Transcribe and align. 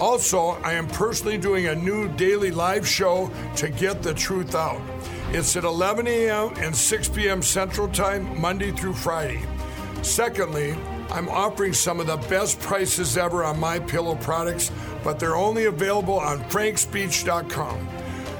Also, 0.00 0.58
I 0.62 0.72
am 0.72 0.88
personally 0.88 1.38
doing 1.38 1.66
a 1.66 1.74
new 1.74 2.08
daily 2.16 2.50
live 2.50 2.86
show 2.86 3.30
to 3.56 3.68
get 3.68 4.02
the 4.02 4.12
truth 4.12 4.54
out. 4.54 4.80
It's 5.30 5.56
at 5.56 5.64
11 5.64 6.06
a.m. 6.06 6.52
and 6.56 6.74
6 6.74 7.08
p.m. 7.10 7.42
Central 7.42 7.88
Time, 7.88 8.40
Monday 8.40 8.72
through 8.72 8.94
Friday. 8.94 9.42
Secondly, 10.02 10.76
I'm 11.10 11.28
offering 11.28 11.72
some 11.72 12.00
of 12.00 12.06
the 12.06 12.16
best 12.28 12.60
prices 12.60 13.16
ever 13.16 13.44
on 13.44 13.58
my 13.58 13.78
pillow 13.78 14.16
products, 14.16 14.70
but 15.02 15.18
they're 15.18 15.36
only 15.36 15.66
available 15.66 16.18
on 16.18 16.40
frankspeech.com. 16.44 17.93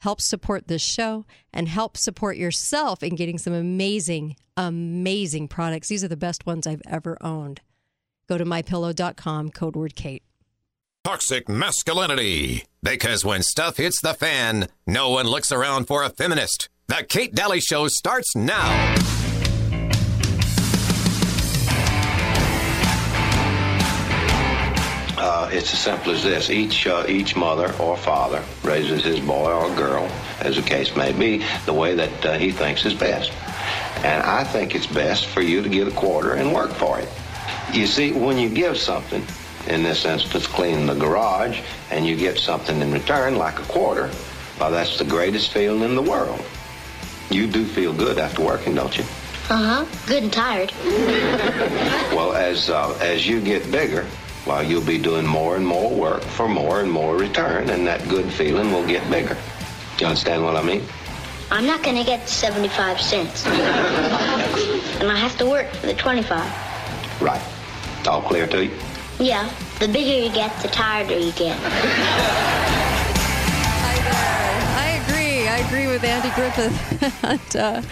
help 0.00 0.20
support 0.20 0.68
this 0.68 0.82
show, 0.82 1.24
and 1.52 1.68
help 1.68 1.96
support 1.96 2.36
yourself 2.36 3.02
in 3.02 3.14
getting 3.14 3.38
some 3.38 3.52
amazing, 3.52 4.36
amazing 4.56 5.48
products. 5.48 5.88
These 5.88 6.04
are 6.04 6.08
the 6.08 6.16
best 6.16 6.46
ones 6.46 6.66
I've 6.66 6.82
ever 6.86 7.16
owned. 7.20 7.60
Go 8.28 8.38
to 8.38 8.44
mypillow.com, 8.44 9.50
code 9.50 9.76
word 9.76 9.96
KATE. 9.96 10.22
Toxic 11.04 11.48
masculinity. 11.48 12.64
Because 12.82 13.24
when 13.24 13.42
stuff 13.42 13.78
hits 13.78 14.00
the 14.00 14.14
fan, 14.14 14.68
no 14.86 15.10
one 15.10 15.26
looks 15.26 15.50
around 15.50 15.86
for 15.86 16.02
a 16.02 16.10
feminist. 16.10 16.68
The 16.88 17.04
Kate 17.08 17.34
Dalley 17.34 17.60
Show 17.60 17.88
starts 17.88 18.36
now. 18.36 18.94
Uh, 25.30 25.48
it's 25.52 25.72
as 25.72 25.78
simple 25.78 26.10
as 26.10 26.24
this. 26.24 26.50
Each 26.50 26.88
uh, 26.88 27.04
each 27.08 27.36
mother 27.36 27.72
or 27.78 27.96
father 27.96 28.42
raises 28.64 29.04
his 29.04 29.20
boy 29.20 29.52
or 29.52 29.72
girl, 29.76 30.10
as 30.40 30.56
the 30.56 30.62
case 30.62 30.96
may 30.96 31.12
be, 31.12 31.44
the 31.66 31.72
way 31.72 31.94
that 31.94 32.26
uh, 32.26 32.36
he 32.36 32.50
thinks 32.50 32.84
is 32.84 32.94
best. 32.94 33.30
And 34.02 34.24
I 34.24 34.42
think 34.42 34.74
it's 34.74 34.88
best 34.88 35.26
for 35.26 35.40
you 35.40 35.62
to 35.62 35.68
get 35.68 35.86
a 35.86 35.92
quarter 35.92 36.32
and 36.32 36.52
work 36.52 36.72
for 36.72 36.98
it. 36.98 37.08
You 37.72 37.86
see, 37.86 38.10
when 38.10 38.38
you 38.38 38.48
give 38.48 38.76
something, 38.76 39.22
in 39.68 39.84
this 39.84 40.04
instance, 40.04 40.48
clean 40.48 40.86
the 40.86 40.94
garage, 40.94 41.60
and 41.92 42.04
you 42.04 42.16
get 42.16 42.36
something 42.36 42.80
in 42.80 42.90
return, 42.90 43.36
like 43.36 43.60
a 43.60 43.66
quarter, 43.72 44.10
well, 44.58 44.72
that's 44.72 44.98
the 44.98 45.04
greatest 45.04 45.52
feeling 45.52 45.82
in 45.82 45.94
the 45.94 46.02
world. 46.02 46.44
You 47.30 47.46
do 47.46 47.64
feel 47.64 47.92
good 47.92 48.18
after 48.18 48.42
working, 48.42 48.74
don't 48.74 48.98
you? 48.98 49.04
Uh 49.48 49.84
huh. 49.84 50.06
Good 50.08 50.24
and 50.24 50.32
tired. 50.32 50.72
Well, 52.10 52.32
as 52.32 52.68
uh, 52.68 52.98
as 53.00 53.24
you 53.24 53.40
get 53.40 53.70
bigger, 53.70 54.04
well, 54.46 54.62
you'll 54.62 54.84
be 54.84 54.98
doing 54.98 55.26
more 55.26 55.56
and 55.56 55.66
more 55.66 55.90
work 55.90 56.22
for 56.22 56.48
more 56.48 56.80
and 56.80 56.90
more 56.90 57.16
return, 57.16 57.68
and 57.70 57.86
that 57.86 58.08
good 58.08 58.32
feeling 58.32 58.72
will 58.72 58.86
get 58.86 59.08
bigger. 59.10 59.36
You 59.98 60.06
understand 60.06 60.42
what 60.44 60.56
I 60.56 60.62
mean? 60.62 60.82
I'm 61.50 61.66
not 61.66 61.82
gonna 61.82 62.04
get 62.04 62.28
75 62.28 63.00
cents. 63.00 63.44
and 63.46 65.10
I 65.10 65.16
have 65.16 65.36
to 65.38 65.46
work 65.46 65.70
for 65.74 65.86
the 65.86 65.94
25. 65.94 66.40
Right. 67.20 67.42
All 68.06 68.22
clear 68.22 68.46
to 68.46 68.64
you? 68.64 68.70
Yeah. 69.18 69.50
The 69.78 69.88
bigger 69.88 70.26
you 70.26 70.32
get, 70.32 70.56
the 70.62 70.68
tireder 70.68 71.18
you 71.18 71.32
get. 71.32 71.58
I 74.76 75.02
agree. 75.04 75.48
I 75.48 75.58
agree 75.66 75.86
with 75.86 76.04
Andy 76.04 76.30
Griffith. 76.34 77.24
and, 77.24 77.56
uh, 77.56 77.82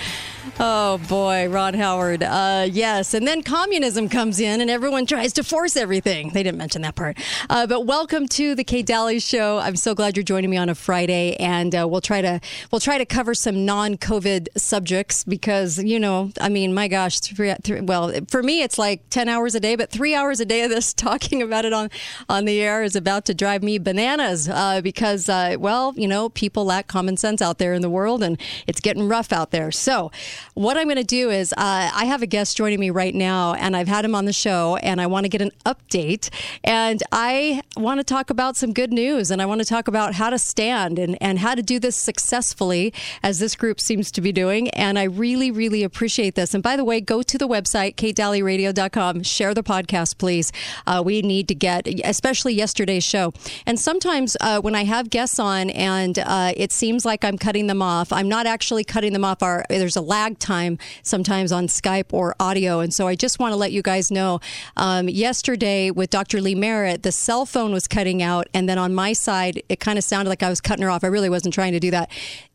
oh 0.61 0.99
boy, 1.09 1.49
Ron 1.49 1.75
Howard. 1.75 2.23
Uh, 2.23 2.67
yes, 2.71 3.15
and 3.15 3.27
then 3.27 3.43
communism 3.43 4.09
comes 4.09 4.41
in, 4.41 4.61
and 4.61 4.71
everyone 4.71 5.07
tries 5.07 5.33
to 5.35 5.45
force 5.45 5.77
everything. 5.77 6.31
They 6.31 6.43
didn't 6.43 6.59
mention 6.59 6.83
that 6.83 6.95
part. 6.95 7.19
Uh, 7.49 7.67
but 7.67 7.87
welcome 7.87 8.27
to 8.29 8.55
the 8.55 8.65
Kate 8.65 8.87
Dalley 8.87 9.21
Show. 9.21 9.59
I'm 9.59 9.77
so 9.77 9.95
glad 9.95 10.17
you're 10.17 10.25
joining 10.25 10.51
me 10.51 10.57
on 10.57 10.69
a 10.69 10.75
Friday, 10.75 11.37
and 11.37 11.75
uh, 11.75 11.87
we'll 11.89 12.01
try 12.01 12.21
to 12.21 12.41
we'll 12.71 12.81
try 12.81 12.99
to 12.99 13.07
cover 13.07 13.35
some 13.35 13.65
non-COVID 13.65 14.49
subjects 14.57 15.25
because 15.25 15.83
you 15.83 15.99
know, 15.99 16.31
I 16.41 16.49
mean, 16.49 16.75
my 16.75 16.89
gosh, 16.89 17.21
three, 17.21 17.55
three, 17.63 17.81
well, 17.81 18.13
for 18.29 18.43
me 18.43 18.63
it's 18.63 18.79
like 18.79 19.09
ten 19.11 19.29
hours 19.29 19.55
a 19.55 19.61
day, 19.61 19.77
but 19.77 19.91
three 19.91 20.15
hours 20.15 20.41
a 20.41 20.45
day 20.45 20.63
of 20.63 20.71
this 20.71 20.93
talking 21.09 21.43
about 21.43 21.65
it 21.65 21.73
on 21.73 21.91
on 22.29 22.45
the 22.45 22.61
air 22.61 22.83
is 22.83 22.97
about 22.97 23.25
to 23.27 23.35
drive 23.35 23.63
me 23.63 23.79
bananas 23.79 24.49
uh, 24.49 24.81
because, 24.81 25.29
uh, 25.29 25.57
well, 25.59 25.95
you 25.97 26.09
know, 26.09 26.29
people 26.29 26.65
lack 26.65 26.87
common 26.87 27.17
sense 27.17 27.41
out 27.41 27.59
there 27.59 27.73
in 27.75 27.83
the 27.83 27.91
world, 27.91 28.23
and 28.23 28.41
it's 28.67 28.81
getting 28.81 29.09
rough 29.09 29.33
out 29.33 29.51
there. 29.51 29.71
So, 29.71 30.11
what 30.55 30.77
I'm 30.77 30.85
going 30.85 30.97
to 30.97 31.05
do 31.05 31.31
is 31.31 31.53
uh, 31.53 31.91
I 31.95 32.05
have 32.07 32.23
a 32.23 32.27
guest 32.27 32.57
joining 32.57 32.81
me 32.81 32.91
right 32.91 33.15
now, 33.15 33.55
and 33.55 33.77
I've 33.77 33.89
had 33.89 34.05
him 34.05 34.15
on 34.15 34.25
the 34.25 34.33
show, 34.33 34.77
and 34.77 35.01
I 35.01 35.07
want 35.07 35.25
to 35.25 35.29
get 35.29 35.43
an 35.43 35.53
update, 35.65 36.31
and 36.65 37.03
I 37.13 37.63
want 37.77 38.01
to 38.01 38.05
talk 38.05 38.31
about 38.31 38.57
some 38.57 38.73
good 38.73 38.93
news, 38.93 39.31
and 39.31 39.41
I 39.41 39.47
want 39.47 39.61
to 39.61 39.65
talk 39.65 39.89
about 39.89 40.15
how 40.15 40.31
to 40.31 40.39
stand 40.39 40.99
and 40.99 41.17
and 41.21 41.39
how 41.39 41.55
to 41.55 41.63
do 41.63 41.79
this 41.79 41.97
successfully, 41.97 42.93
as 43.23 43.39
this 43.39 43.55
group 43.55 43.81
seems 43.81 44.11
to 44.13 44.21
be 44.21 44.33
doing, 44.33 44.69
and 44.71 44.99
I 44.99 45.05
really, 45.05 45.51
really 45.51 45.83
appreciate 45.83 46.35
this. 46.35 46.55
And 46.55 46.63
by 46.63 46.77
the 46.77 46.85
way, 46.85 47.01
go 47.01 47.23
to 47.23 47.39
the 47.39 47.49
website 47.49 47.97
katedalleyradio.com, 47.97 49.23
share 49.23 49.55
the 49.55 49.63
podcast, 49.63 50.19
please. 50.19 50.53
Uh, 50.87 51.03
we 51.05 51.23
need 51.23 51.49
to 51.49 51.55
get, 51.55 51.87
especially 52.05 52.55
yesterday's 52.55 53.05
show, 53.05 53.33
and 53.67 53.79
sometimes 53.79 54.37
uh, 54.41 54.61
when 54.61 54.75
I 54.75 54.85
have 54.85 55.11
guests 55.11 55.39
on, 55.39 55.71
and 55.71 56.19
uh, 56.19 56.53
it 56.57 56.73
seems 56.73 57.05
like 57.05 57.25
I'm 57.25 57.39
cutting 57.39 57.67
them 57.67 57.83
off, 57.83 58.13
I'm 58.13 58.29
not 58.29 58.47
actually 58.47 58.85
cutting 58.85 59.13
them 59.13 59.25
off. 59.25 59.43
Our 59.43 59.65
there's 59.69 59.97
a 59.97 60.01
lag 60.19 60.39
time 60.41 60.79
sometimes 61.05 61.53
on 61.53 61.69
Skype 61.69 62.13
or 62.13 62.35
audio, 62.41 62.81
and 62.81 62.93
so 62.93 63.07
I 63.07 63.15
just 63.15 63.39
want 63.39 63.53
to 63.53 63.57
let 63.57 63.71
you 63.71 63.83
guys 63.83 64.11
know. 64.11 64.41
Um, 64.77 65.09
yesterday 65.09 65.93
with 65.93 66.11
Dr. 66.11 66.41
Lee 66.41 66.57
Merritt, 66.57 67.05
the 67.05 67.13
cell 67.13 67.47
phone 67.47 67.73
was 67.73 67.87
cutting 67.87 68.21
out, 68.21 68.49
and 68.53 68.69
then 68.69 68.79
on 68.79 68.95
my 68.95 69.13
side, 69.13 69.63
it 69.69 69.79
kind 69.79 69.97
of 69.97 70.03
sounded 70.03 70.29
like 70.29 70.43
I 70.43 70.49
was 70.49 70.61
cutting 70.61 70.83
her 70.83 70.91
off. 70.91 71.05
I 71.05 71.07
really 71.07 71.31
wasn't 71.31 71.55
trying 71.55 71.73
to 71.73 71.81
do 71.81 71.93
that 71.93 72.11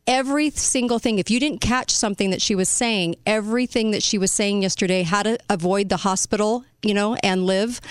every 0.06 0.50
single 0.50 1.00
thing 1.00 1.18
if 1.18 1.32
you 1.32 1.40
didn't 1.40 1.62
catch 1.62 1.90
something 1.90 2.32
that 2.32 2.42
she 2.42 2.56
was 2.56 2.68
saying 2.68 3.16
everything 3.26 3.92
that 3.92 4.04
she 4.04 4.18
was 4.18 4.34
saying 4.34 4.62
yesterday 4.62 5.02
how 5.04 5.24
to 5.24 5.38
avoid 5.50 5.88
the 5.88 5.96
hospital 5.96 6.66
you 6.84 6.94
know 6.94 7.16
and 7.16 7.46
live 7.46 7.82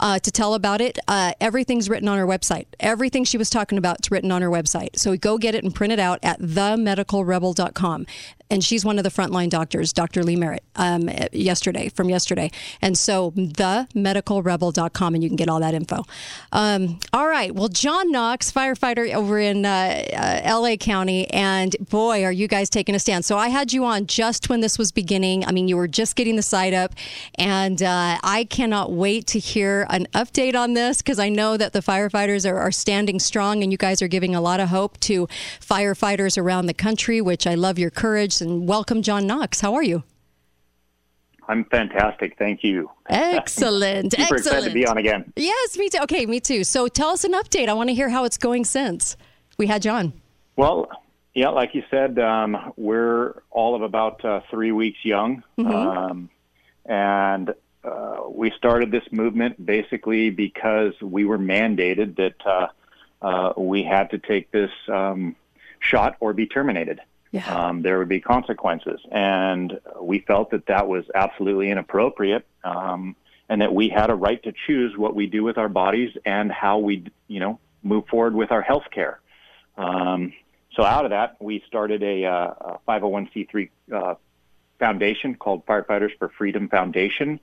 uh, 0.00 0.18
to 0.18 0.30
tell 0.30 0.54
about 0.54 0.80
it 0.80 0.98
uh, 1.08 1.32
everything's 1.40 1.88
written 1.88 2.08
on 2.08 2.18
her 2.18 2.26
website. 2.26 2.66
Everything 2.80 3.24
she 3.24 3.38
was 3.38 3.50
talking 3.50 3.78
about 3.78 4.00
is 4.00 4.10
written 4.10 4.30
on 4.30 4.42
her 4.42 4.50
website. 4.50 4.98
So 4.98 5.16
go 5.16 5.38
get 5.38 5.54
it 5.54 5.64
and 5.64 5.74
print 5.74 5.92
it 5.92 5.98
out 5.98 6.18
at 6.22 6.40
themedicalrebel.com 6.40 8.06
and 8.52 8.62
she's 8.62 8.84
one 8.84 8.98
of 8.98 9.04
the 9.04 9.10
frontline 9.10 9.48
doctors 9.48 9.92
dr 9.94 10.22
lee 10.22 10.36
merritt 10.36 10.62
um, 10.76 11.08
yesterday 11.32 11.88
from 11.88 12.08
yesterday. 12.10 12.50
And 12.80 12.96
so 12.96 13.30
themedicalrebel.com 13.32 15.14
and 15.14 15.22
you 15.22 15.30
can 15.30 15.36
get 15.36 15.48
all 15.48 15.60
that 15.60 15.74
info. 15.74 16.04
Um, 16.52 16.98
all 17.12 17.28
right. 17.28 17.54
Well 17.54 17.68
john 17.68 18.12
knox 18.12 18.52
firefighter 18.52 19.12
over 19.14 19.38
in 19.38 19.64
uh, 19.64 20.04
uh, 20.44 20.60
la 20.60 20.76
county 20.76 21.28
and 21.30 21.74
boy 21.88 22.24
are 22.24 22.32
you 22.32 22.46
guys 22.46 22.68
taking 22.68 22.94
a 22.94 22.98
stand. 22.98 23.24
So 23.24 23.38
i 23.38 23.48
had 23.48 23.72
you 23.72 23.84
on 23.84 24.06
just 24.06 24.48
when 24.48 24.60
this 24.60 24.78
was 24.78 24.92
beginning. 24.92 25.44
I 25.46 25.52
mean 25.52 25.66
you 25.68 25.76
were 25.76 25.88
just 25.88 26.14
getting 26.16 26.36
the 26.36 26.42
site 26.42 26.74
up. 26.74 26.94
And 27.38 27.82
uh, 27.82 28.18
i 28.42 28.44
cannot 28.44 28.90
wait 28.90 29.24
to 29.28 29.38
hear 29.38 29.86
an 29.88 30.04
update 30.14 30.56
on 30.56 30.74
this 30.74 30.98
because 30.98 31.20
i 31.20 31.28
know 31.28 31.56
that 31.56 31.72
the 31.72 31.78
firefighters 31.78 32.44
are, 32.50 32.58
are 32.58 32.72
standing 32.72 33.20
strong 33.20 33.62
and 33.62 33.70
you 33.70 33.78
guys 33.78 34.02
are 34.02 34.08
giving 34.08 34.34
a 34.34 34.40
lot 34.40 34.58
of 34.58 34.68
hope 34.68 34.98
to 34.98 35.28
firefighters 35.60 36.36
around 36.36 36.66
the 36.66 36.74
country 36.74 37.20
which 37.20 37.46
i 37.46 37.54
love 37.54 37.78
your 37.78 37.88
courage 37.90 38.40
and 38.40 38.66
welcome 38.66 39.00
john 39.00 39.28
knox. 39.28 39.60
How 39.60 39.74
are 39.74 39.82
you? 39.84 40.02
I'm 41.48 41.64
fantastic. 41.66 42.36
Thank 42.36 42.64
you. 42.64 42.90
excellent. 43.08 44.10
Super 44.12 44.22
excellent 44.22 44.46
excited 44.46 44.68
to 44.68 44.74
be 44.74 44.86
on 44.86 44.98
again. 44.98 45.32
yes 45.36 45.78
me 45.78 45.88
too. 45.88 45.98
Okay 46.02 46.26
me 46.26 46.40
too. 46.40 46.64
So 46.64 46.88
tell 46.88 47.10
us 47.10 47.22
an 47.22 47.32
update. 47.32 47.68
I 47.68 47.74
want 47.74 47.90
to 47.90 47.94
hear 47.94 48.08
how 48.08 48.24
it's 48.24 48.38
going 48.38 48.64
since. 48.64 49.16
We 49.56 49.68
had 49.68 49.82
john. 49.82 50.12
Well, 50.56 50.88
yeah, 51.34 51.50
like 51.50 51.74
you 51.74 51.84
said, 51.90 52.18
um, 52.18 52.72
we're 52.76 53.42
all 53.50 53.76
of 53.76 53.82
about 53.82 54.24
uh, 54.24 54.40
three 54.50 54.72
weeks 54.72 54.98
young. 55.04 55.44
Um, 55.58 56.28
and 56.84 57.54
uh, 57.84 58.22
we 58.28 58.52
started 58.56 58.90
this 58.90 59.04
movement 59.10 59.64
basically 59.64 60.30
because 60.30 60.92
we 61.00 61.24
were 61.24 61.38
mandated 61.38 62.16
that 62.16 62.46
uh, 62.46 62.68
uh, 63.20 63.52
we 63.56 63.82
had 63.82 64.10
to 64.10 64.18
take 64.18 64.50
this 64.50 64.70
um, 64.88 65.36
shot 65.80 66.16
or 66.20 66.32
be 66.32 66.46
terminated. 66.46 67.00
Yeah. 67.32 67.68
um, 67.68 67.80
there 67.80 67.98
would 67.98 68.10
be 68.10 68.20
consequences. 68.20 69.00
And 69.10 69.80
we 69.98 70.18
felt 70.18 70.50
that 70.50 70.66
that 70.66 70.86
was 70.86 71.04
absolutely 71.14 71.70
inappropriate, 71.70 72.46
um, 72.62 73.16
and 73.48 73.62
that 73.62 73.74
we 73.74 73.88
had 73.88 74.10
a 74.10 74.14
right 74.14 74.42
to 74.42 74.52
choose 74.66 74.96
what 74.98 75.14
we 75.14 75.26
do 75.26 75.42
with 75.42 75.56
our 75.56 75.70
bodies 75.70 76.14
and 76.26 76.52
how 76.52 76.78
we, 76.78 77.06
you 77.28 77.40
know, 77.40 77.58
move 77.82 78.06
forward 78.06 78.34
with 78.34 78.52
our 78.52 78.60
health 78.60 78.84
care. 78.90 79.18
Um, 79.78 80.34
so 80.76 80.84
out 80.84 81.04
of 81.04 81.10
that, 81.10 81.36
we 81.40 81.64
started 81.66 82.02
a, 82.02 82.24
uh, 82.26 82.54
a 82.60 82.78
501c3 82.86 83.70
uh, 83.92 84.14
foundation 84.82 85.36
called 85.36 85.64
Firefighters 85.64 86.10
for 86.18 86.28
Freedom 86.28 86.68
Foundation. 86.68 87.38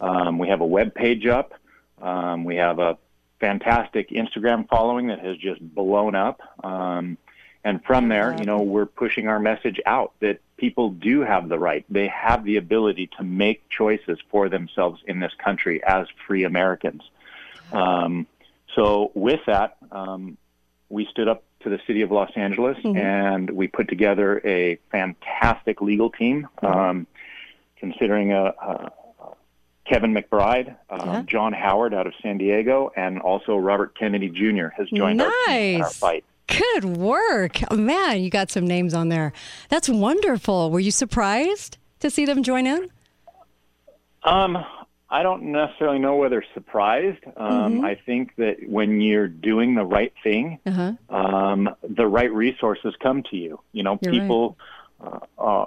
Um, 0.00 0.38
we 0.38 0.46
have 0.46 0.60
a 0.60 0.66
web 0.66 0.94
page 0.94 1.26
up. 1.26 1.52
Um, 2.00 2.44
we 2.44 2.54
have 2.54 2.78
a 2.78 2.96
fantastic 3.40 4.10
Instagram 4.10 4.68
following 4.68 5.08
that 5.08 5.18
has 5.18 5.36
just 5.36 5.60
blown 5.74 6.14
up. 6.14 6.40
Um, 6.62 7.18
and 7.64 7.82
from 7.82 8.08
there, 8.08 8.36
you 8.38 8.44
know, 8.44 8.62
we're 8.62 8.86
pushing 8.86 9.26
our 9.26 9.40
message 9.40 9.80
out 9.86 10.12
that 10.20 10.38
people 10.56 10.90
do 10.90 11.22
have 11.22 11.48
the 11.48 11.58
right. 11.58 11.84
They 11.90 12.06
have 12.06 12.44
the 12.44 12.58
ability 12.58 13.10
to 13.16 13.24
make 13.24 13.68
choices 13.70 14.18
for 14.30 14.48
themselves 14.48 15.02
in 15.04 15.18
this 15.18 15.32
country 15.44 15.82
as 15.82 16.06
free 16.28 16.44
Americans. 16.44 17.02
Um, 17.72 18.28
so 18.76 19.10
with 19.14 19.40
that, 19.48 19.78
um, 19.90 20.36
we 20.90 21.06
stood 21.06 21.26
up 21.26 21.42
to 21.64 21.70
the 21.70 21.80
city 21.86 22.02
of 22.02 22.10
Los 22.12 22.30
Angeles 22.36 22.76
and 22.84 23.50
we 23.50 23.66
put 23.66 23.88
together 23.88 24.40
a 24.44 24.78
fantastic 24.92 25.80
legal 25.80 26.10
team, 26.10 26.46
um, 26.62 27.06
considering 27.76 28.32
a, 28.32 28.44
a 28.62 28.90
Kevin 29.86 30.14
McBride, 30.14 30.76
um, 30.88 31.00
Yeah. 31.08 31.22
John 31.26 31.52
Howard 31.52 31.92
out 31.92 32.06
of 32.06 32.14
San 32.22 32.38
Diego, 32.38 32.90
and 32.96 33.20
also 33.20 33.56
Robert 33.56 33.98
Kennedy 33.98 34.28
Jr. 34.30 34.68
has 34.76 34.88
joined 34.90 35.20
our 35.20 35.30
team 35.46 35.56
in 35.56 35.74
our 35.82 35.88
Nice. 35.88 35.96
fight. 35.98 36.24
Good 36.46 36.84
work. 36.84 37.58
Oh, 37.70 37.76
man, 37.76 38.22
you 38.22 38.30
got 38.30 38.50
some 38.50 38.66
names 38.66 38.94
on 38.94 39.08
there. 39.08 39.32
That's 39.70 39.88
wonderful. 39.88 40.70
Were 40.70 40.80
you 40.80 40.90
surprised 40.90 41.78
to 42.00 42.10
see 42.10 42.24
them 42.24 42.42
join 42.42 42.66
in? 42.66 42.88
Um, 44.22 44.64
I 45.18 45.22
don't 45.22 45.44
necessarily 45.62 46.00
know 46.06 46.16
whether 46.22 46.42
surprised. 46.58 47.22
Um, 47.36 47.54
Mm-hmm. 47.74 47.84
I 47.84 47.94
think 48.06 48.24
that 48.42 48.56
when 48.76 49.00
you're 49.00 49.28
doing 49.50 49.74
the 49.80 49.84
right 49.98 50.12
thing, 50.26 50.58
Uh-huh. 50.70 50.92
um, 51.22 51.60
the 52.00 52.06
right 52.18 52.32
resources 52.32 52.92
come 53.06 53.22
to 53.30 53.36
you. 53.36 53.60
You 53.72 53.82
know, 53.86 53.94
You're 54.02 54.12
right. 54.12 54.20
people 54.20 54.44
uh, 55.06 55.18
uh, 55.50 55.66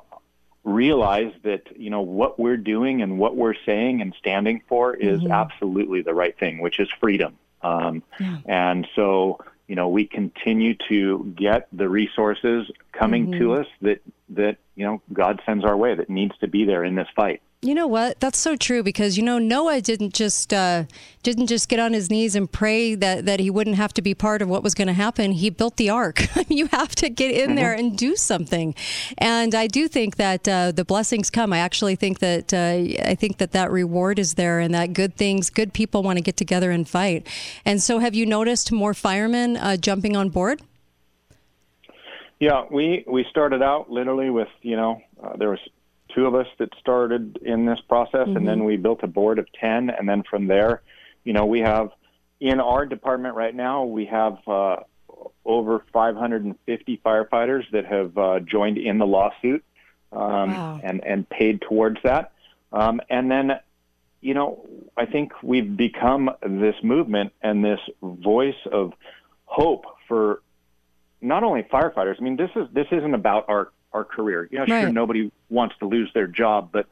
realize 0.63 1.31
that 1.43 1.63
you 1.83 1.89
know 1.89 2.01
what 2.01 2.37
we're 2.43 2.57
doing 2.75 3.01
and 3.03 3.17
what 3.17 3.33
we're 3.41 3.59
saying 3.65 4.01
and 4.01 4.13
standing 4.23 4.61
for 4.69 4.85
is 5.11 5.19
Mm-hmm. 5.21 5.31
absolutely 5.31 6.01
the 6.09 6.13
right 6.13 6.35
thing, 6.37 6.59
which 6.65 6.77
is 6.79 6.89
freedom. 7.03 7.31
Um, 7.61 8.03
And 8.45 8.87
so, 8.97 9.39
you 9.69 9.75
know, 9.79 9.87
we 9.97 10.03
continue 10.21 10.73
to 10.89 11.33
get 11.45 11.61
the 11.81 11.87
resources 12.01 12.69
coming 12.91 13.23
to 13.39 13.45
Mm-hmm. 13.49 13.61
us 13.61 13.67
that 13.85 13.99
that 14.39 14.55
you 14.75 14.85
know 14.87 15.01
God 15.21 15.35
sends 15.45 15.63
our 15.69 15.77
way 15.83 15.91
that 15.99 16.09
needs 16.09 16.35
to 16.43 16.47
be 16.47 16.65
there 16.65 16.83
in 16.89 16.95
this 16.95 17.07
fight. 17.15 17.41
You 17.67 17.75
know 17.75 17.85
what? 17.85 18.21
That's 18.21 18.39
so 18.39 18.55
true 18.55 18.81
because 18.81 19.17
you 19.17 19.23
know 19.23 19.39
Noah 19.39 19.81
didn't 19.81 20.13
just 20.13 20.53
uh, 20.53 20.85
didn't 21.21 21.47
just 21.47 21.67
get 21.67 21.81
on 21.81 21.91
his 21.91 22.09
knees 22.09 22.33
and 22.33 22.49
pray 22.49 22.95
that 22.95 23.25
that 23.25 23.41
he 23.41 23.49
wouldn't 23.49 23.75
have 23.75 23.93
to 23.95 24.01
be 24.01 24.13
part 24.15 24.41
of 24.41 24.47
what 24.47 24.63
was 24.63 24.73
going 24.73 24.87
to 24.87 24.93
happen. 24.93 25.33
He 25.33 25.49
built 25.49 25.75
the 25.75 25.89
ark. 25.89 26.27
you 26.47 26.67
have 26.67 26.95
to 26.95 27.09
get 27.09 27.29
in 27.29 27.55
there 27.55 27.73
and 27.73 27.97
do 27.97 28.15
something, 28.15 28.73
and 29.17 29.53
I 29.53 29.67
do 29.67 29.89
think 29.89 30.15
that 30.15 30.47
uh, 30.47 30.71
the 30.71 30.85
blessings 30.85 31.29
come. 31.29 31.51
I 31.51 31.57
actually 31.57 31.97
think 31.97 32.19
that 32.19 32.53
uh, 32.53 33.09
I 33.09 33.15
think 33.15 33.37
that 33.39 33.51
that 33.51 33.69
reward 33.69 34.17
is 34.17 34.35
there, 34.35 34.61
and 34.61 34.73
that 34.73 34.93
good 34.93 35.15
things, 35.15 35.49
good 35.49 35.73
people 35.73 36.03
want 36.03 36.15
to 36.15 36.23
get 36.23 36.37
together 36.37 36.71
and 36.71 36.87
fight. 36.87 37.27
And 37.65 37.83
so, 37.83 37.99
have 37.99 38.15
you 38.15 38.25
noticed 38.25 38.71
more 38.71 38.93
firemen 38.93 39.57
uh, 39.57 39.75
jumping 39.75 40.15
on 40.15 40.29
board? 40.29 40.61
Yeah, 42.39 42.63
we 42.71 43.03
we 43.05 43.25
started 43.29 43.61
out 43.61 43.89
literally 43.89 44.29
with 44.29 44.47
you 44.61 44.77
know 44.77 45.01
uh, 45.21 45.35
there 45.35 45.49
was 45.49 45.59
two 46.13 46.25
of 46.25 46.35
us 46.35 46.47
that 46.59 46.69
started 46.79 47.37
in 47.43 47.65
this 47.65 47.79
process, 47.81 48.27
and 48.27 48.47
then 48.47 48.63
we 48.63 48.77
built 48.77 48.99
a 49.03 49.07
board 49.07 49.39
of 49.39 49.47
ten, 49.53 49.89
and 49.89 50.07
then 50.07 50.23
from 50.29 50.47
there, 50.47 50.81
you 51.23 51.33
know, 51.33 51.45
we 51.45 51.59
have 51.61 51.91
in 52.39 52.59
our 52.59 52.85
department 52.85 53.35
right 53.35 53.55
now 53.55 53.83
we 53.83 54.05
have 54.05 54.37
uh, 54.47 54.77
over 55.45 55.83
550 55.91 57.01
firefighters 57.05 57.63
that 57.71 57.85
have 57.85 58.17
uh, 58.17 58.39
joined 58.39 58.77
in 58.77 58.97
the 58.99 59.07
lawsuit 59.07 59.63
um, 60.11 60.53
Wow. 60.53 60.79
and 60.83 61.03
and 61.03 61.27
paid 61.29 61.61
towards 61.61 61.99
that, 62.03 62.31
um, 62.71 63.01
and 63.09 63.29
then. 63.31 63.59
You 64.19 64.33
know, 64.33 64.65
I 64.97 65.05
think 65.05 65.31
we've 65.43 65.77
become 65.77 66.31
this 66.41 66.73
movement 66.81 67.33
and 67.43 67.63
this 67.63 67.79
voice 68.01 68.55
of 68.71 68.93
hope 69.45 69.85
for 70.07 70.41
not 71.21 71.43
only 71.43 71.61
firefighters. 71.63 72.15
I 72.19 72.23
mean, 72.23 72.35
this 72.35 72.49
is 72.55 72.67
this 72.73 72.87
isn't 72.91 73.13
about 73.13 73.45
our 73.47 73.69
our 73.93 74.03
career. 74.03 74.47
Yeah, 74.51 74.65
sure, 74.65 74.83
Right. 74.85 74.93
nobody 74.93 75.31
wants 75.49 75.75
to 75.79 75.85
lose 75.85 76.11
their 76.13 76.27
job, 76.27 76.69
but 76.71 76.87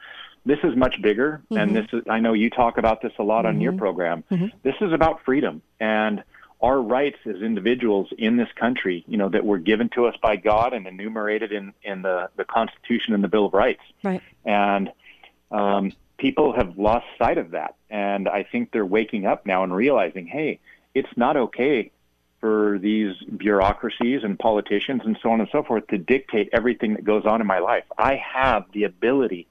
this 0.46 0.60
is 0.64 0.76
much 0.76 1.02
bigger. 1.02 1.42
And 1.50 1.72
mm-hmm. 1.72 1.74
this 1.74 1.88
is 1.94 2.04
I 2.10 2.20
know 2.20 2.34
you 2.34 2.50
talk 2.50 2.78
about 2.78 3.02
this 3.02 3.14
a 3.20 3.24
lot 3.24 3.46
on 3.46 3.62
your 3.62 3.72
mm-hmm. 3.72 3.80
program. 3.80 4.24
Mm-hmm. 4.32 4.58
This 4.64 4.76
is 4.82 4.92
about 4.94 5.24
freedom 5.24 5.62
and 5.80 6.24
our 6.62 6.82
rights 6.82 7.18
as 7.26 7.42
individuals 7.42 8.08
in 8.18 8.38
this 8.38 8.50
country. 8.56 9.04
You 9.08 9.18
know 9.18 9.30
that 9.30 9.46
were 9.46 9.58
given 9.58 9.90
to 9.90 10.06
us 10.06 10.16
by 10.22 10.36
God 10.36 10.74
and 10.74 10.88
enumerated 10.88 11.52
in 11.52 11.74
in 11.84 12.02
the 12.02 12.30
the 12.36 12.46
Constitution 12.46 13.14
and 13.14 13.24
the 13.24 13.28
Bill 13.28 13.48
of 13.48 13.54
Rights 13.54 13.84
Right. 14.04 14.22
and 14.46 14.92
um, 15.52 15.92
people 16.18 16.54
have 16.54 16.78
lost 16.78 17.06
sight 17.18 17.38
of 17.38 17.52
that. 17.52 17.76
And 17.90 18.28
I 18.28 18.44
think 18.44 18.72
they're 18.72 18.86
waking 18.86 19.26
up 19.26 19.46
now 19.46 19.64
and 19.64 19.74
realizing, 19.74 20.28
hey, 20.28 20.60
it's 20.94 21.10
not 21.16 21.38
okay 21.38 21.92
for 22.46 22.78
these 22.78 23.16
bureaucracies 23.38 24.24
and 24.24 24.38
politicians 24.38 25.02
and 25.04 25.18
so 25.24 25.32
on 25.32 25.40
and 25.40 25.50
so 25.52 25.64
forth 25.64 25.88
to 25.88 25.98
dictate 25.98 26.48
everything 26.54 26.94
that 26.94 27.04
goes 27.04 27.26
on 27.26 27.42
in 27.42 27.48
my 27.48 27.58
life. 27.58 27.86
I 27.98 28.22
have 28.36 28.66
the 28.72 28.84
ability 28.84 29.48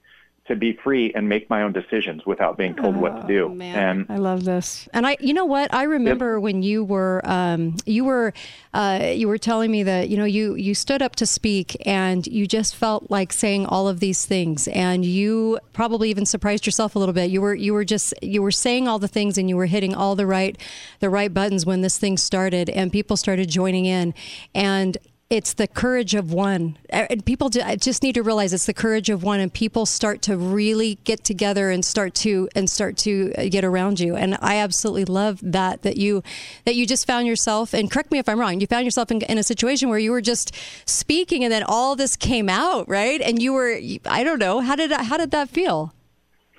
to 0.46 0.54
be 0.54 0.74
free 0.74 1.10
and 1.14 1.26
make 1.26 1.48
my 1.48 1.62
own 1.62 1.72
decisions 1.72 2.26
without 2.26 2.58
being 2.58 2.74
told 2.74 2.96
what 2.96 3.22
to 3.22 3.26
do. 3.26 3.48
And 3.62 4.06
I 4.10 4.16
love 4.16 4.44
this. 4.44 4.86
And 4.92 5.06
I, 5.06 5.16
you 5.18 5.32
know 5.32 5.46
what? 5.46 5.72
I 5.72 5.84
remember 5.84 6.38
when 6.38 6.62
you 6.62 6.84
were, 6.84 7.22
um, 7.24 7.76
you 7.86 8.04
were, 8.04 8.34
uh, 8.74 9.12
you 9.14 9.26
were 9.26 9.38
telling 9.38 9.70
me 9.70 9.84
that 9.84 10.10
you 10.10 10.18
know 10.18 10.24
you 10.24 10.54
you 10.56 10.74
stood 10.74 11.00
up 11.00 11.16
to 11.16 11.26
speak 11.26 11.76
and 11.86 12.26
you 12.26 12.46
just 12.46 12.76
felt 12.76 13.10
like 13.10 13.32
saying 13.32 13.64
all 13.66 13.88
of 13.88 14.00
these 14.00 14.26
things, 14.26 14.68
and 14.68 15.04
you 15.04 15.58
probably 15.72 16.10
even 16.10 16.26
surprised 16.26 16.66
yourself 16.66 16.94
a 16.94 16.98
little 16.98 17.14
bit. 17.14 17.30
You 17.30 17.40
were 17.40 17.54
you 17.54 17.72
were 17.72 17.84
just 17.84 18.12
you 18.20 18.42
were 18.42 18.50
saying 18.50 18.86
all 18.86 18.98
the 18.98 19.08
things 19.08 19.38
and 19.38 19.48
you 19.48 19.56
were 19.56 19.66
hitting 19.66 19.94
all 19.94 20.14
the 20.14 20.26
right 20.26 20.60
the 21.00 21.08
right 21.08 21.32
buttons 21.32 21.64
when 21.64 21.80
this 21.80 21.96
thing 21.96 22.18
started, 22.18 22.68
and 22.68 22.92
people 22.92 23.16
started 23.16 23.48
joining 23.48 23.86
in, 23.86 24.12
and 24.54 24.98
it's 25.30 25.54
the 25.54 25.66
courage 25.66 26.14
of 26.14 26.32
one. 26.32 26.78
And 26.90 27.24
people 27.24 27.48
just 27.48 28.02
need 28.02 28.14
to 28.14 28.22
realize 28.22 28.52
it's 28.52 28.66
the 28.66 28.74
courage 28.74 29.10
of 29.10 29.22
one, 29.22 29.40
and 29.40 29.52
people 29.52 29.86
start 29.86 30.22
to 30.22 30.36
really 30.36 30.98
get 31.04 31.24
together 31.24 31.70
and 31.70 31.84
start 31.84 32.14
to 32.16 32.48
and 32.54 32.68
start 32.68 32.96
to 32.98 33.32
uh, 33.36 33.44
get 33.48 33.64
around 33.64 34.00
you. 34.00 34.16
And 34.16 34.36
I 34.40 34.56
absolutely 34.56 35.06
love 35.06 35.40
that 35.42 35.82
that 35.82 35.96
you 35.96 36.22
that 36.64 36.74
you 36.74 36.86
just 36.86 37.06
found 37.06 37.26
yourself. 37.26 37.72
And 37.74 37.90
correct 37.90 38.12
me 38.12 38.18
if 38.18 38.28
I'm 38.28 38.38
wrong. 38.38 38.60
You 38.60 38.66
found 38.66 38.84
yourself 38.84 39.10
in, 39.10 39.22
in 39.22 39.38
a 39.38 39.42
situation 39.42 39.88
where 39.88 39.98
you 39.98 40.12
were 40.12 40.20
just 40.20 40.54
speaking, 40.86 41.42
and 41.42 41.52
then 41.52 41.62
all 41.62 41.96
this 41.96 42.16
came 42.16 42.48
out, 42.48 42.88
right? 42.88 43.20
And 43.20 43.42
you 43.42 43.52
were 43.52 43.78
I 44.04 44.24
don't 44.24 44.38
know 44.38 44.60
how 44.60 44.76
did 44.76 44.92
how 44.92 45.16
did 45.16 45.30
that 45.30 45.48
feel 45.48 45.94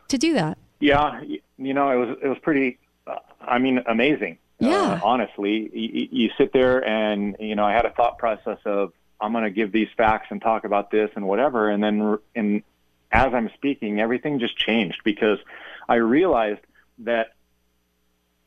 to 0.08 0.18
do 0.18 0.34
that? 0.34 0.58
Yeah, 0.80 1.22
you 1.58 1.74
know, 1.74 1.90
it 1.92 1.96
was 1.96 2.18
it 2.22 2.28
was 2.28 2.38
pretty. 2.40 2.80
Uh, 3.08 3.16
I 3.42 3.60
mean, 3.60 3.82
amazing. 3.88 4.38
Uh, 4.66 4.70
yeah. 4.70 4.94
Uh, 4.94 5.00
honestly, 5.04 5.70
you, 5.74 6.08
you 6.12 6.30
sit 6.38 6.54
there 6.54 6.86
and 6.86 7.36
you 7.40 7.56
know, 7.56 7.66
I 7.66 7.74
had 7.74 7.86
a 7.86 7.92
thought 7.92 8.18
process 8.18 8.60
of 8.66 8.94
I'm 9.20 9.32
going 9.32 9.46
to 9.46 9.50
give 9.50 9.72
these 9.72 9.88
facts 9.96 10.28
and 10.30 10.42
talk 10.42 10.66
about 10.66 10.92
this 10.92 11.10
and 11.16 11.26
whatever, 11.26 11.70
and 11.70 11.84
then 11.84 12.18
in 12.34 12.64
as 13.12 13.34
I'm 13.34 13.50
speaking, 13.56 14.00
everything 14.00 14.40
just 14.40 14.58
changed 14.58 15.02
because 15.04 15.40
I 15.88 15.96
realized 15.96 16.60
that 17.00 17.34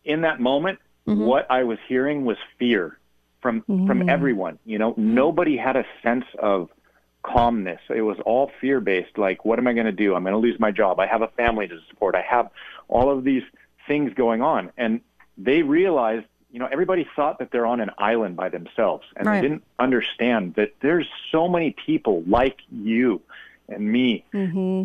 in 0.04 0.22
that 0.22 0.40
moment, 0.40 0.78
mm-hmm. 1.06 1.24
what 1.24 1.50
I 1.50 1.64
was 1.64 1.78
hearing 1.88 2.24
was 2.24 2.36
fear 2.58 2.98
from 3.40 3.62
from 3.62 3.86
mm-hmm. 3.86 4.08
everyone. 4.08 4.58
You 4.64 4.78
know, 4.78 4.92
mm-hmm. 4.92 5.14
nobody 5.14 5.56
had 5.56 5.76
a 5.76 5.84
sense 6.02 6.24
of 6.38 6.70
calmness. 7.22 7.80
It 7.88 8.02
was 8.02 8.18
all 8.24 8.50
fear 8.60 8.80
based. 8.80 9.18
Like, 9.18 9.44
what 9.44 9.58
am 9.58 9.66
I 9.66 9.72
going 9.72 9.86
to 9.86 9.92
do? 9.92 10.14
I'm 10.14 10.22
going 10.22 10.32
to 10.32 10.38
lose 10.38 10.58
my 10.58 10.70
job. 10.70 11.00
I 11.00 11.06
have 11.06 11.22
a 11.22 11.28
family 11.28 11.68
to 11.68 11.78
support. 11.88 12.14
I 12.14 12.22
have 12.22 12.50
all 12.88 13.10
of 13.10 13.24
these 13.24 13.42
things 13.86 14.12
going 14.14 14.42
on, 14.42 14.70
and 14.76 15.00
they 15.38 15.62
realized. 15.62 16.26
You 16.50 16.60
know, 16.60 16.68
everybody 16.72 17.06
thought 17.14 17.40
that 17.40 17.50
they're 17.50 17.66
on 17.66 17.82
an 17.82 17.90
island 17.98 18.34
by 18.34 18.48
themselves, 18.48 19.04
and 19.14 19.26
Right. 19.26 19.42
they 19.42 19.48
didn't 19.48 19.64
understand 19.78 20.54
that 20.54 20.72
there's 20.80 21.06
so 21.30 21.46
many 21.46 21.76
people 21.84 22.22
like 22.26 22.56
you 22.72 23.20
and 23.68 23.92
me 23.92 24.24
mm-hmm. 24.32 24.84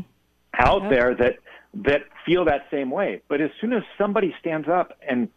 out 0.60 0.89
there 0.89 1.15
that 1.15 1.38
that 1.75 2.03
feel 2.25 2.43
that 2.45 2.67
same 2.69 2.91
way. 2.91 3.22
But 3.29 3.39
as 3.39 3.50
soon 3.62 3.72
as 3.72 3.83
somebody 3.98 4.36
stands 4.41 4.67
up 4.67 4.98
and 5.07 5.29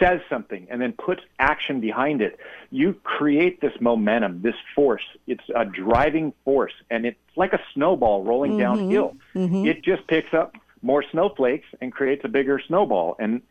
says 0.00 0.20
something 0.28 0.66
and 0.68 0.80
then 0.80 0.92
puts 0.94 1.22
action 1.38 1.80
behind 1.80 2.22
it, 2.22 2.38
you 2.70 2.94
create 3.04 3.60
this 3.60 3.72
momentum, 3.80 4.42
this 4.42 4.56
force. 4.74 5.04
It's 5.26 5.44
a 5.54 5.64
driving 5.64 6.32
force, 6.44 6.72
and 6.90 7.06
it's 7.06 7.18
like 7.36 7.52
a 7.52 7.60
snowball 7.72 8.24
rolling 8.24 8.58
downhill. 8.58 9.14
Mm-hmm. 9.34 9.56
Mm-hmm. 9.56 9.66
It 9.68 9.82
just 9.84 10.06
picks 10.08 10.34
up 10.34 10.56
more 10.82 11.04
snowflakes 11.12 11.68
and 11.80 11.92
creates 11.92 12.24
a 12.24 12.28
bigger 12.28 12.60
snowball. 12.66 13.16
And 13.18 13.42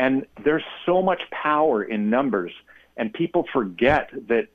and 0.00 0.12
there's 0.44 0.64
so 0.86 0.96
much 1.02 1.22
power 1.30 1.76
in 1.94 2.00
numbers, 2.10 2.52
and 2.96 3.12
people 3.12 3.42
forget 3.52 4.10
that 4.28 4.46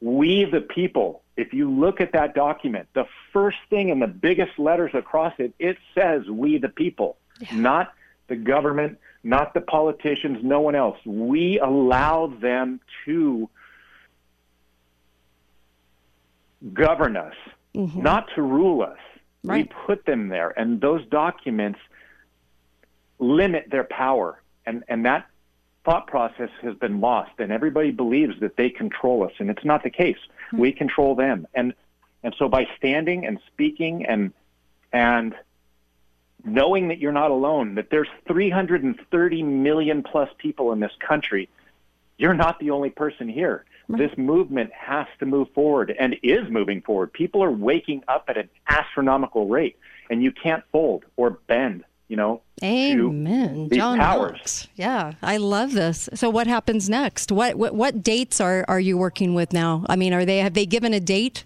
We 0.00 0.44
the 0.44 0.60
people. 0.60 1.22
If 1.36 1.52
you 1.52 1.70
look 1.70 2.00
at 2.00 2.12
that 2.12 2.34
document, 2.34 2.88
the 2.94 3.06
first 3.32 3.58
thing 3.70 3.88
in 3.88 3.98
the 4.00 4.06
biggest 4.06 4.58
letters 4.58 4.92
across 4.94 5.34
it, 5.38 5.52
it 5.58 5.76
says 5.94 6.26
we 6.28 6.58
the 6.58 6.68
people, 6.68 7.16
not 7.52 7.92
the 8.28 8.36
government, 8.36 8.98
not 9.22 9.54
the 9.54 9.60
politicians, 9.60 10.38
no 10.42 10.60
one 10.60 10.74
else. 10.74 10.98
We 11.04 11.58
allow 11.58 12.32
them 12.40 12.80
to 13.04 13.48
govern 16.72 17.16
us, 17.16 17.34
mm-hmm. 17.74 18.02
not 18.02 18.28
to 18.34 18.42
rule 18.42 18.82
us. 18.82 18.98
Right. 19.44 19.68
We 19.68 19.86
put 19.86 20.04
them 20.04 20.28
there, 20.28 20.50
and 20.50 20.80
those 20.80 21.06
documents 21.06 21.78
limit 23.20 23.68
their 23.70 23.84
power, 23.84 24.40
and 24.68 24.84
and 24.88 25.06
that 25.06 25.26
thought 25.84 26.06
process 26.06 26.50
has 26.62 26.74
been 26.76 27.00
lost, 27.00 27.32
and 27.38 27.50
everybody 27.50 27.90
believes 27.90 28.38
that 28.40 28.56
they 28.56 28.68
control 28.68 29.24
us, 29.24 29.32
and 29.38 29.48
it's 29.48 29.64
not 29.64 29.82
the 29.82 29.90
case. 29.90 30.18
Hmm. 30.50 30.58
We 30.58 30.72
control 30.72 31.14
them, 31.14 31.46
and 31.54 31.74
and 32.22 32.34
so 32.38 32.48
by 32.48 32.68
standing 32.76 33.26
and 33.26 33.40
speaking 33.52 34.04
and 34.06 34.32
and 34.92 35.34
knowing 36.44 36.88
that 36.88 36.98
you're 36.98 37.12
not 37.12 37.30
alone, 37.30 37.74
that 37.76 37.90
there's 37.90 38.08
330 38.26 39.42
million 39.42 40.02
plus 40.02 40.28
people 40.38 40.72
in 40.72 40.80
this 40.80 40.92
country, 41.00 41.48
you're 42.16 42.34
not 42.34 42.60
the 42.60 42.70
only 42.70 42.90
person 42.90 43.28
here. 43.28 43.64
This 43.88 44.16
movement 44.18 44.70
has 44.72 45.06
to 45.18 45.26
move 45.26 45.48
forward 45.54 45.94
and 45.98 46.14
is 46.22 46.50
moving 46.50 46.82
forward. 46.82 47.12
People 47.12 47.42
are 47.42 47.50
waking 47.50 48.04
up 48.06 48.26
at 48.28 48.36
an 48.36 48.50
astronomical 48.68 49.48
rate, 49.48 49.76
and 50.10 50.22
you 50.22 50.30
can't 50.30 50.62
fold 50.70 51.06
or 51.16 51.30
bend, 51.30 51.84
you 52.08 52.16
know, 52.16 52.42
Amen. 52.64 53.68
these 53.68 53.78
John 53.78 53.98
powers. 53.98 54.38
Knox. 54.38 54.68
Yeah, 54.74 55.12
I 55.22 55.36
love 55.36 55.72
this. 55.72 56.08
So 56.14 56.30
what 56.30 56.46
happens 56.46 56.88
next? 56.88 57.30
What 57.30 57.56
what, 57.56 57.74
what 57.74 58.02
dates 58.02 58.40
are, 58.40 58.64
are 58.66 58.80
you 58.80 58.96
working 58.96 59.34
with 59.34 59.52
now? 59.52 59.84
I 59.88 59.96
mean, 59.96 60.14
are 60.14 60.24
they 60.24 60.38
have 60.38 60.54
they 60.54 60.66
given 60.66 60.94
a 60.94 61.00
date? 61.00 61.44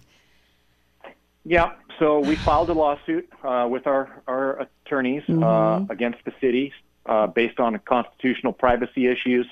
Yeah. 1.44 1.72
So 1.98 2.20
we 2.20 2.36
filed 2.36 2.70
a 2.70 2.72
lawsuit 2.72 3.28
uh, 3.44 3.68
with 3.70 3.86
our, 3.86 4.22
our 4.26 4.66
attorneys 4.86 5.28
uh, 5.28 5.84
against 5.90 6.18
the 6.24 6.32
city 6.40 6.72
uh, 7.06 7.26
based 7.26 7.60
on 7.60 7.78
constitutional 7.84 8.52
privacy 8.52 9.06
issues 9.06 9.46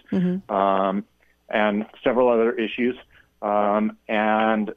um, 0.48 1.04
and 1.48 1.86
several 2.02 2.28
other 2.28 2.52
issues. 2.52 2.96
Um, 3.42 3.96
and 4.08 4.72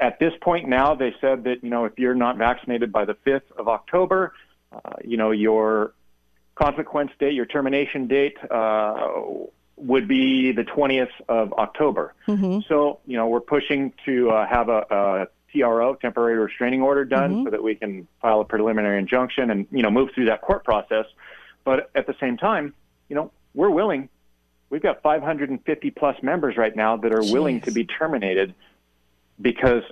at 0.00 0.18
this 0.18 0.32
point 0.40 0.68
now, 0.68 0.94
they 0.94 1.14
said 1.20 1.44
that 1.44 1.62
you 1.62 1.70
know 1.70 1.84
if 1.84 1.98
you're 1.98 2.14
not 2.14 2.36
vaccinated 2.36 2.92
by 2.92 3.04
the 3.04 3.14
5th 3.26 3.50
of 3.56 3.68
October, 3.68 4.32
uh, 4.72 4.96
you 5.04 5.16
know 5.16 5.30
your 5.30 5.92
consequence 6.58 7.10
date, 7.18 7.34
your 7.34 7.46
termination 7.46 8.08
date 8.08 8.36
uh, 8.50 9.08
would 9.76 10.08
be 10.08 10.52
the 10.52 10.64
20th 10.64 11.08
of 11.28 11.52
October. 11.54 12.14
So, 12.68 12.98
you 13.06 13.16
know, 13.16 13.28
we're 13.28 13.40
pushing 13.40 13.92
to 14.06 14.30
uh, 14.30 14.46
have 14.46 14.68
a, 14.68 14.84
a 14.90 15.26
TRO, 15.52 15.94
temporary 15.94 16.36
restraining 16.36 16.82
order 16.82 17.04
done 17.04 17.44
so 17.44 17.50
that 17.50 17.62
we 17.62 17.76
can 17.76 18.08
file 18.20 18.40
a 18.40 18.44
preliminary 18.44 18.98
injunction 18.98 19.50
and, 19.50 19.66
you 19.70 19.82
know, 19.82 19.90
move 19.90 20.10
through 20.14 20.26
that 20.26 20.42
court 20.42 20.64
process. 20.64 21.06
But 21.64 21.90
at 21.94 22.06
the 22.06 22.14
same 22.20 22.36
time, 22.36 22.74
you 23.08 23.14
know, 23.14 23.30
we're 23.54 23.70
willing. 23.70 24.08
We've 24.68 24.82
got 24.82 25.02
550 25.02 25.90
plus 25.92 26.22
members 26.22 26.56
right 26.56 26.74
now 26.74 26.96
that 26.98 27.12
are 27.12 27.22
willing 27.22 27.62
to 27.62 27.70
be 27.70 27.84
terminated 27.84 28.54
because 29.40 29.84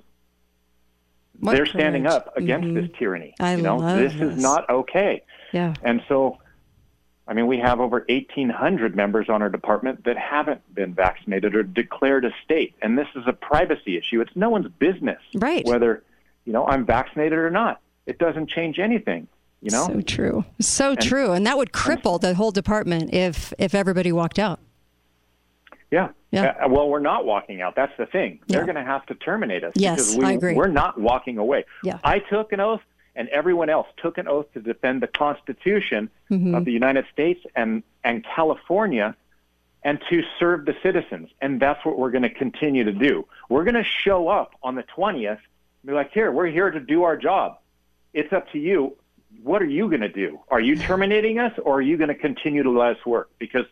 What 1.41 1.57
they're 1.57 1.67
standing 1.67 2.07
up 2.07 2.37
against 2.37 2.73
this 2.75 2.85
mm-hmm. 2.85 2.99
tyranny. 2.99 3.35
I 3.41 3.57
you 3.57 3.63
know, 3.63 3.77
love 3.77 3.99
this 3.99 4.13
this. 4.15 4.35
is 4.37 4.43
not 4.43 4.69
okay. 4.71 5.23
Yeah. 5.53 5.75
And 5.83 6.03
so, 6.09 6.39
I 7.29 7.35
mean, 7.35 7.47
we 7.47 7.59
have 7.59 7.81
over 7.81 8.05
1,800 8.09 8.97
members 8.97 9.29
on 9.29 9.43
our 9.43 9.49
department 9.49 10.05
that 10.05 10.17
haven't 10.17 10.63
been 10.75 10.95
vaccinated 10.95 11.55
or 11.55 11.63
declared 11.63 12.25
a 12.25 12.31
state. 12.45 12.75
And 12.83 12.99
this 12.99 13.09
is 13.15 13.25
a 13.27 13.33
privacy 13.33 13.97
issue. 13.97 14.21
It's 14.21 14.35
no 14.35 14.51
one's 14.51 14.69
business 14.79 15.21
Right. 15.35 15.65
whether, 15.67 16.03
you 16.45 16.53
know, 16.53 16.67
I'm 16.67 16.85
vaccinated 16.87 17.39
or 17.39 17.51
not. 17.51 17.81
It 18.07 18.19
doesn't 18.19 18.49
change 18.49 18.79
anything, 18.79 19.27
you 19.61 19.71
know? 19.71 19.87
So 19.87 20.01
true. 20.01 20.45
So 20.61 20.95
true. 20.95 21.33
And 21.33 21.47
that 21.47 21.59
would 21.59 21.73
cripple 21.73 22.21
the 22.21 22.35
whole 22.35 22.53
department 22.53 23.13
if 23.13 23.53
if 23.59 23.75
everybody 23.75 24.13
walked 24.13 24.39
out. 24.39 24.61
Yeah. 25.91 26.09
Yeah. 26.33 26.55
Uh, 26.65 26.69
well, 26.69 26.89
we're 26.89 26.99
not 27.01 27.25
walking 27.25 27.63
out. 27.63 27.77
That's 27.77 27.97
the 27.97 28.07
thing. 28.07 28.41
They're 28.49 28.61
Yeah. 28.61 28.67
going 28.67 28.77
to 28.77 28.85
have 28.85 29.07
to 29.07 29.15
terminate 29.15 29.65
us 29.65 29.73
Yes, 29.77 29.97
because 29.97 30.17
we, 30.19 30.25
I 30.25 30.33
agree. 30.33 30.55
we're 30.55 30.67
not 30.69 31.01
walking 31.01 31.39
away. 31.39 31.65
Yeah. 31.83 31.99
I 32.05 32.19
took 32.19 32.53
an 32.53 32.61
oath, 32.61 32.83
and 33.15 33.29
everyone 33.29 33.71
else 33.71 33.87
took 33.97 34.19
an 34.19 34.29
oath 34.29 34.53
to 34.55 34.61
defend 34.61 35.03
the 35.03 35.07
Constitution 35.07 36.11
Mm-hmm. 36.31 36.57
of 36.57 36.65
the 36.65 36.73
United 36.73 37.07
States 37.13 37.41
and, 37.55 37.85
and 38.03 38.25
California 38.25 39.15
and 39.85 40.01
to 40.11 40.23
serve 40.41 40.65
the 40.67 40.75
citizens. 40.83 41.29
And 41.41 41.61
that's 41.61 41.85
what 41.85 41.97
we're 41.97 42.11
going 42.11 42.25
to 42.25 42.31
continue 42.35 42.83
to 42.83 42.93
do. 42.93 43.25
We're 43.49 43.63
going 43.63 43.77
to 43.77 43.85
show 43.85 44.27
up 44.27 44.55
on 44.61 44.75
the 44.75 44.83
20th 44.83 45.31
and 45.39 45.39
be 45.87 45.93
like, 45.93 46.11
here, 46.13 46.33
we're 46.33 46.49
here 46.49 46.69
to 46.69 46.81
do 46.81 47.05
our 47.05 47.17
job. 47.17 47.59
It's 48.13 48.33
up 48.33 48.51
to 48.51 48.59
you. 48.59 48.97
What 49.45 49.63
are 49.63 49.67
you 49.67 49.89
going 49.89 50.01
to 50.01 50.09
do? 50.09 50.41
Are 50.49 50.59
you 50.59 50.75
terminating 50.91 51.39
us 51.39 51.53
or 51.63 51.77
are 51.79 51.83
you 51.83 51.97
going 51.97 52.09
to 52.09 52.17
continue 52.17 52.65
to 52.65 52.71
let 52.71 52.97
us 52.97 53.07
work? 53.07 53.31
Because 53.39 53.67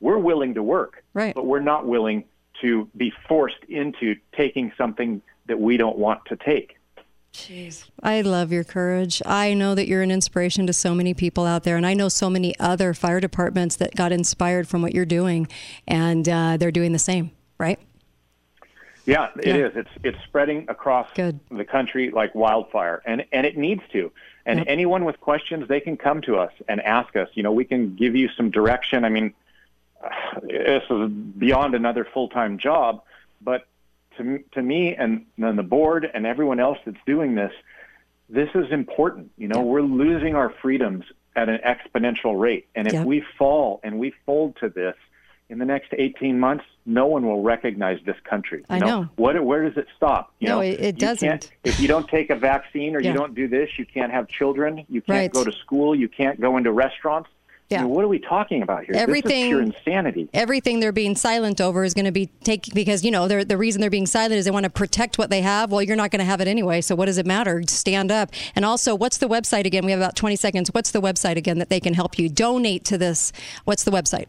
we're 0.00 0.18
willing 0.18 0.54
to 0.54 0.62
work, 0.62 1.02
Right. 1.14 1.34
but 1.34 1.46
we're 1.46 1.60
not 1.60 1.86
willing 1.86 2.24
to 2.60 2.88
be 2.96 3.12
forced 3.28 3.62
into 3.68 4.16
taking 4.36 4.72
something 4.76 5.22
that 5.46 5.58
we 5.60 5.76
don't 5.76 5.96
want 5.98 6.24
to 6.26 6.36
take. 6.36 6.76
Jeez. 7.32 7.88
I 8.02 8.22
love 8.22 8.50
your 8.52 8.64
courage. 8.64 9.20
I 9.26 9.54
know 9.54 9.74
that 9.74 9.86
you're 9.86 10.02
an 10.02 10.10
inspiration 10.10 10.66
to 10.66 10.72
so 10.72 10.94
many 10.94 11.14
people 11.14 11.44
out 11.44 11.62
there, 11.62 11.76
and 11.76 11.86
I 11.86 11.94
know 11.94 12.08
so 12.08 12.28
many 12.30 12.58
other 12.58 12.94
fire 12.94 13.20
departments 13.20 13.76
that 13.76 13.94
got 13.94 14.12
inspired 14.12 14.66
from 14.66 14.82
what 14.82 14.94
you're 14.94 15.04
doing, 15.04 15.46
and 15.86 16.28
uh, 16.28 16.56
they're 16.56 16.72
doing 16.72 16.92
the 16.92 16.98
same, 16.98 17.30
right? 17.58 17.78
Yeah, 19.04 19.28
it 19.38 19.46
Yeah. 19.46 19.66
is. 19.66 19.76
It's 19.76 19.90
it's 20.04 20.18
spreading 20.24 20.66
across 20.68 21.08
Good. 21.14 21.38
the 21.50 21.64
country 21.64 22.10
like 22.10 22.34
wildfire, 22.34 23.02
and 23.06 23.24
and 23.32 23.46
it 23.46 23.56
needs 23.56 23.82
to. 23.92 24.10
And 24.44 24.60
Yep. 24.60 24.66
anyone 24.68 25.04
with 25.04 25.20
questions, 25.20 25.68
they 25.68 25.80
can 25.80 25.96
come 25.96 26.20
to 26.22 26.36
us 26.38 26.52
and 26.68 26.80
ask 26.82 27.14
us. 27.16 27.28
You 27.34 27.42
know, 27.42 27.52
we 27.52 27.64
can 27.64 27.94
give 27.94 28.16
you 28.16 28.28
some 28.36 28.50
direction. 28.50 29.04
I 29.04 29.08
mean, 29.10 29.32
this 30.42 30.82
is 30.90 31.10
beyond 31.10 31.74
another 31.74 32.06
full 32.12 32.28
time 32.28 32.58
job, 32.58 33.02
but 33.40 33.66
to 34.16 34.42
to 34.52 34.62
me 34.62 34.94
and 34.94 35.26
then 35.36 35.56
the 35.56 35.62
board 35.62 36.08
and 36.12 36.26
everyone 36.26 36.60
else 36.60 36.78
that's 36.84 36.96
doing 37.06 37.34
this, 37.34 37.52
this 38.28 38.48
is 38.54 38.70
important. 38.70 39.30
You 39.36 39.48
know, 39.48 39.62
we're 39.62 39.82
losing 39.82 40.34
our 40.34 40.50
freedoms 40.62 41.04
at 41.36 41.48
an 41.48 41.58
exponential 41.64 42.38
rate, 42.38 42.66
and 42.74 42.86
if 42.88 42.94
Yep. 42.94 43.06
we 43.06 43.20
fall 43.38 43.80
and 43.82 43.98
we 43.98 44.12
fold 44.26 44.56
to 44.60 44.68
this. 44.68 44.94
In 45.50 45.58
the 45.58 45.64
next 45.64 45.94
18 45.96 46.38
months, 46.38 46.64
no 46.84 47.06
one 47.06 47.24
will 47.24 47.40
recognize 47.42 47.98
this 48.04 48.18
country. 48.24 48.58
You 48.68 48.76
I 48.76 48.78
know. 48.80 49.08
What, 49.16 49.42
where 49.42 49.66
does 49.66 49.78
it 49.78 49.86
stop? 49.96 50.30
You 50.40 50.48
No, 50.48 50.56
know, 50.56 50.60
it- 50.60 50.78
it 50.78 50.98
doesn't. 50.98 51.50
If 51.64 51.80
you 51.80 51.88
don't 51.88 52.06
take 52.06 52.28
a 52.28 52.34
vaccine 52.34 52.94
or 52.94 53.00
Yeah. 53.00 53.12
you 53.12 53.16
don't 53.16 53.34
do 53.34 53.48
this, 53.48 53.78
you 53.78 53.86
can't 53.86 54.12
have 54.12 54.28
children. 54.28 54.84
You 54.90 55.00
can't 55.00 55.18
Right. 55.20 55.32
go 55.32 55.44
to 55.44 55.52
school. 55.52 55.94
You 55.94 56.06
can't 56.06 56.38
go 56.38 56.58
into 56.58 56.70
restaurants. 56.70 57.30
I 57.70 57.74
Yeah. 57.74 57.82
mean, 57.82 57.90
what 57.90 58.02
are 58.02 58.08
we 58.08 58.18
talking 58.18 58.62
about 58.62 58.84
here? 58.84 58.94
Everything- 58.96 59.50
This 59.50 59.68
is 59.68 59.82
pure 59.82 59.94
insanity. 59.94 60.28
Everything 60.32 60.80
they're 60.80 60.90
being 60.90 61.14
silent 61.14 61.60
over 61.60 61.84
is 61.84 61.92
going 61.92 62.06
to 62.06 62.12
be 62.12 62.26
taken 62.42 62.72
because 62.74 63.04
you 63.04 63.10
know 63.10 63.28
they're, 63.28 63.44
the 63.44 63.58
reason 63.58 63.82
they're 63.82 63.90
being 63.90 64.06
silent 64.06 64.32
is 64.34 64.46
they 64.46 64.50
want 64.50 64.64
to 64.64 64.70
protect 64.70 65.18
what 65.18 65.28
they 65.28 65.42
have. 65.42 65.70
Well, 65.70 65.82
you're 65.82 65.96
not 65.96 66.10
going 66.10 66.20
to 66.20 66.24
have 66.24 66.40
it 66.40 66.48
anyway, 66.48 66.80
so 66.80 66.94
what 66.94 67.06
does 67.06 67.18
it 67.18 67.26
matter? 67.26 67.62
Stand 67.66 68.10
up. 68.10 68.30
And 68.56 68.64
also, 68.64 68.94
what's 68.94 69.18
the 69.18 69.28
website 69.28 69.66
again? 69.66 69.84
We 69.84 69.92
have 69.92 70.00
about 70.00 70.16
20 70.16 70.34
seconds. 70.36 70.70
What's 70.72 70.92
the 70.92 71.02
website 71.02 71.36
again 71.36 71.58
that 71.58 71.68
they 71.68 71.80
can 71.80 71.92
help 71.92 72.18
you 72.18 72.30
donate 72.30 72.84
to 72.86 72.96
this? 72.96 73.32
What's 73.66 73.84
the 73.84 73.90
website? 73.90 74.26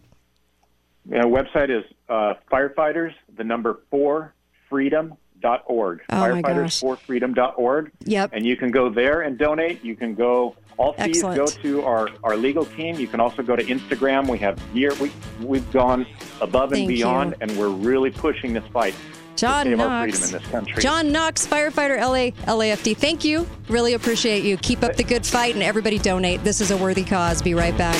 The 1.06 1.20
website 1.20 1.70
is 1.70 1.86
uh, 2.10 2.34
firefighters, 2.52 3.14
the 3.38 3.46
number 3.46 3.80
four, 3.90 4.34
freedom.org. 4.70 6.02
Oh, 6.10 6.20
my 6.20 6.30
firefighters 6.42 6.44
gosh. 6.62 6.80
for 6.82 6.98
freedom.org. 6.98 7.92
Yep. 8.04 8.32
And 8.34 8.46
you 8.46 8.58
can 8.58 8.70
go 8.70 8.90
there 8.90 9.22
and 9.22 9.38
donate. 9.38 9.84
You 9.84 9.96
can 9.96 10.14
go, 10.14 10.56
all 10.80 10.94
fees 10.94 11.18
Excellent. 11.18 11.38
go 11.38 11.46
to 11.46 11.84
our, 11.84 12.10
our 12.24 12.36
legal 12.38 12.66
team. 12.66 12.96
You 12.96 13.08
can 13.08 13.20
also 13.20 13.44
go 13.44 13.56
to 13.56 13.64
Instagram. 13.64 14.28
We 14.28 14.38
have 14.40 14.60
year, 14.74 14.92
we, 14.96 15.12
we've 15.42 15.70
gone 15.72 16.08
above 16.42 16.72
and 16.72 16.80
Thank 16.80 16.88
beyond, 16.88 17.32
you. 17.32 17.38
and 17.42 17.58
we're 17.58 17.68
really 17.68 18.10
pushing 18.10 18.54
this 18.54 18.64
fight 18.72 18.96
John 19.36 19.66
to 19.66 19.72
save 19.72 19.80
our 19.82 19.88
Knox. 19.88 20.18
freedom 20.20 20.36
in 20.36 20.42
this 20.42 20.52
country. 20.52 20.82
John 20.82 21.12
Knox, 21.12 21.46
firefighter, 21.46 22.00
LA, 22.00 22.32
LAFD. 22.52 22.96
Thank 22.96 23.26
you. 23.26 23.46
Really 23.68 23.94
appreciate 23.94 24.44
you. 24.44 24.58
Keep 24.58 24.84
up 24.84 24.96
the 24.96 25.04
good 25.04 25.26
fight 25.26 25.54
and 25.54 25.64
everybody 25.64 26.00
donate. 26.00 26.44
This 26.44 26.62
is 26.62 26.72
a 26.72 26.78
worthy 26.78 27.04
cause. 27.04 27.42
Be 27.42 27.54
right 27.54 27.78
back. 27.78 28.00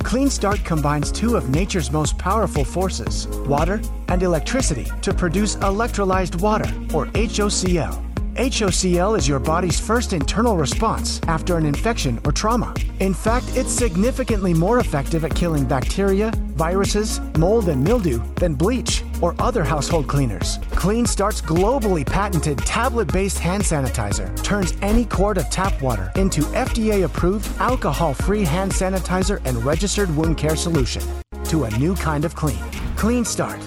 Clean 0.00 0.30
Start 0.30 0.64
combines 0.64 1.12
two 1.12 1.36
of 1.36 1.50
nature's 1.50 1.90
most 1.90 2.16
powerful 2.18 2.64
forces, 2.64 3.26
water 3.46 3.80
and 4.08 4.22
electricity, 4.22 4.86
to 5.02 5.12
produce 5.12 5.56
electrolyzed 5.56 6.40
water, 6.40 6.66
or 6.94 7.06
HOCl. 7.06 8.04
HOCl 8.34 9.18
is 9.18 9.26
your 9.26 9.40
body's 9.40 9.80
first 9.80 10.12
internal 10.12 10.56
response 10.56 11.20
after 11.26 11.56
an 11.56 11.66
infection 11.66 12.20
or 12.24 12.30
trauma. 12.30 12.72
In 13.00 13.12
fact, 13.12 13.46
it's 13.56 13.72
significantly 13.72 14.54
more 14.54 14.78
effective 14.78 15.24
at 15.24 15.34
killing 15.34 15.64
bacteria, 15.64 16.30
viruses, 16.54 17.20
mold, 17.36 17.68
and 17.68 17.82
mildew 17.82 18.22
than 18.36 18.54
bleach 18.54 19.02
or 19.22 19.34
other 19.38 19.62
household 19.62 20.08
cleaners. 20.08 20.58
Clean 20.70 21.06
Start's 21.06 21.40
globally 21.40 22.04
patented 22.04 22.58
tablet 22.58 23.12
based 23.12 23.38
hand 23.38 23.62
sanitizer 23.62 24.34
turns 24.42 24.74
any 24.82 25.04
quart 25.04 25.38
of 25.38 25.48
tap 25.50 25.80
water 25.80 26.10
into 26.16 26.40
FDA 26.54 27.04
approved 27.04 27.46
alcohol 27.60 28.12
free 28.14 28.44
hand 28.44 28.72
sanitizer 28.72 29.40
and 29.44 29.62
registered 29.64 30.14
wound 30.16 30.36
care 30.36 30.56
solution 30.56 31.02
to 31.44 31.64
a 31.64 31.70
new 31.76 31.94
kind 31.94 32.24
of 32.24 32.34
clean. 32.34 32.64
Clean 32.96 33.24
Start. 33.24 33.60